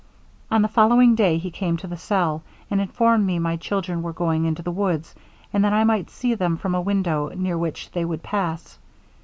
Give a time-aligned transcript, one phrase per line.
[0.49, 4.11] 'On the following day he came to the cell, and informed me my children were
[4.13, 5.13] going into the woods,
[5.53, 8.79] and that I might see them from a window near which they would pass.